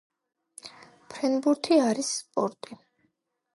[1.11, 2.81] ფრენბურთი არის სპორტი